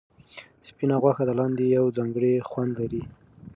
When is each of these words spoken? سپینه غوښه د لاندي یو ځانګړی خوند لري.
سپینه 0.67 0.95
غوښه 1.03 1.23
د 1.25 1.31
لاندي 1.39 1.65
یو 1.77 1.85
ځانګړی 1.97 2.33
خوند 2.49 2.71
لري. 2.79 3.03